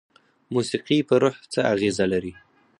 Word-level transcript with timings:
موسیقي 0.53 0.97
په 1.09 1.15
روح 1.21 1.35
څه 1.53 1.59
اغیزه 1.73 2.05
لري؟ 2.13 2.33